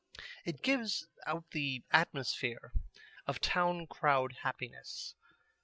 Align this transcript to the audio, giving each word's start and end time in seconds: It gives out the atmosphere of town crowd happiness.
It 0.45 0.63
gives 0.63 1.05
out 1.27 1.51
the 1.51 1.83
atmosphere 1.91 2.73
of 3.27 3.39
town 3.39 3.85
crowd 3.85 4.31
happiness. 4.41 5.13